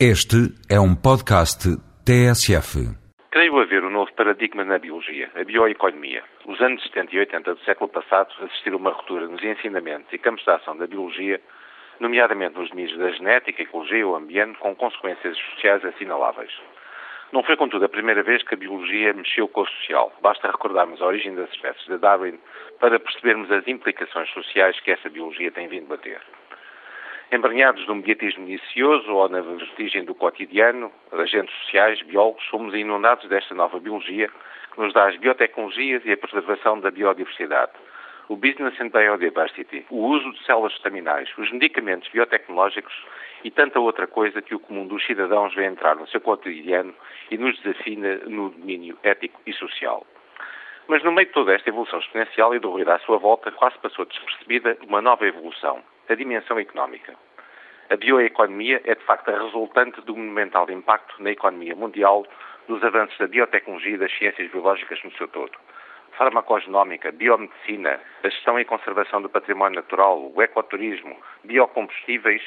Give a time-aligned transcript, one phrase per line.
[0.00, 1.70] Este é um podcast
[2.04, 2.82] TSF.
[3.30, 6.24] Creio haver um novo paradigma na biologia, a bioeconomia.
[6.48, 10.42] Os anos 70 e 80 do século passado assistiram uma ruptura nos ensinamentos e campos
[10.42, 11.40] de ação da biologia,
[12.00, 16.50] nomeadamente nos domínios da genética, ecologia e o ambiente, com consequências sociais assinaláveis.
[17.32, 20.12] Não foi, contudo, a primeira vez que a biologia mexeu com o social.
[20.20, 22.40] Basta recordarmos a origem das espécies de Darwin
[22.80, 26.20] para percebermos as implicações sociais que essa biologia tem vindo a ter.
[27.34, 33.52] Embranhados num mediatismo minicioso ou na vertigem do cotidiano, agentes sociais, biólogos, somos inundados desta
[33.56, 34.30] nova biologia
[34.72, 37.72] que nos dá as biotecnologias e a preservação da biodiversidade.
[38.28, 42.94] O Business and Biodiversity, o uso de células estaminais, os medicamentos biotecnológicos
[43.42, 46.94] e tanta outra coisa que o comum dos cidadãos vê entrar no seu cotidiano
[47.32, 50.06] e nos desafina no domínio ético e social.
[50.86, 53.76] Mas no meio de toda esta evolução exponencial e do ruído à sua volta, quase
[53.80, 57.14] passou despercebida uma nova evolução, a dimensão económica.
[57.90, 62.26] A bioeconomia é, de facto, a resultante do monumental impacto na economia mundial
[62.66, 65.52] dos avanços da biotecnologia e das ciências biológicas no seu todo.
[66.16, 72.42] Farmacogenómica, biomedicina, a gestão e conservação do património natural, o ecoturismo, biocombustíveis,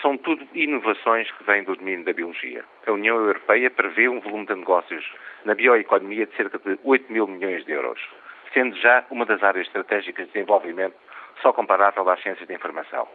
[0.00, 2.64] são tudo inovações que vêm do domínio da biologia.
[2.86, 5.04] A União Europeia prevê um volume de negócios
[5.44, 8.00] na bioeconomia de cerca de 8 mil milhões de euros,
[8.52, 10.94] sendo já uma das áreas estratégicas de desenvolvimento
[11.42, 13.08] só comparável às ciências da informação.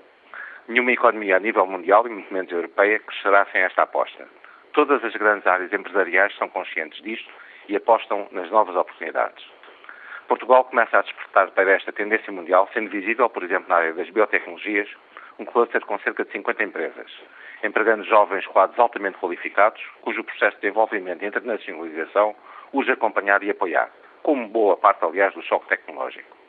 [0.67, 4.27] Nenhuma economia a nível mundial, e muito menos europeia, crescerá sem esta aposta.
[4.73, 7.29] Todas as grandes áreas empresariais são conscientes disto
[7.67, 9.45] e apostam nas novas oportunidades.
[10.27, 14.09] Portugal começa a despertar para esta tendência mundial, sendo visível, por exemplo, na área das
[14.09, 14.89] biotecnologias,
[15.37, 17.11] um cluster com cerca de 50 empresas,
[17.63, 22.35] empregando jovens quadros altamente qualificados, cujo processo de desenvolvimento e internacionalização
[22.71, 23.91] os acompanhar e apoiar,
[24.23, 26.42] como boa parte, aliás, do choque tecnológico.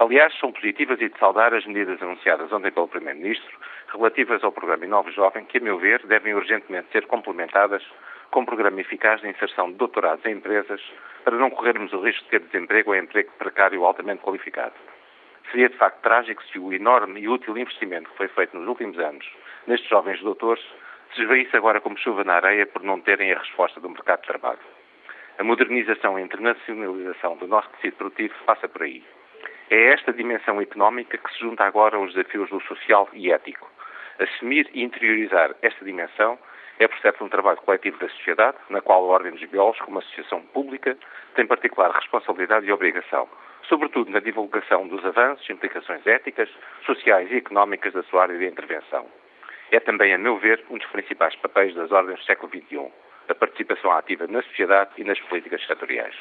[0.00, 3.58] Aliás, são positivas e de saudar as medidas anunciadas ontem pelo Primeiro-Ministro
[3.92, 7.82] relativas ao programa Inove Jovem, que, a meu ver, devem urgentemente ser complementadas
[8.30, 10.80] com um programa eficaz de inserção de doutorados em empresas
[11.22, 14.72] para não corrermos o risco de ter desemprego ou emprego precário altamente qualificado.
[15.50, 18.98] Seria de facto trágico se o enorme e útil investimento que foi feito nos últimos
[18.98, 19.28] anos
[19.66, 20.64] nestes jovens doutores
[21.14, 24.28] se esvaísse agora como chuva na areia por não terem a resposta do mercado de
[24.28, 24.60] trabalho.
[25.38, 29.04] A modernização e internacionalização do nosso tecido produtivo passa por aí.
[29.70, 33.70] É esta dimensão económica que se junta agora aos desafios do social e ético.
[34.18, 36.36] Assumir e interiorizar esta dimensão
[36.80, 39.98] é, por certo, um trabalho coletivo da sociedade, na qual a Ordem dos Biólogos, como
[39.98, 40.96] associação pública,
[41.36, 43.28] tem particular responsabilidade e obrigação,
[43.68, 46.48] sobretudo na divulgação dos avanços, implicações éticas,
[46.84, 49.06] sociais e económicas da sua área de intervenção.
[49.70, 52.90] É também, a meu ver, um dos principais papéis das ordens do século XXI,
[53.28, 56.16] a participação ativa na sociedade e nas políticas setoriais.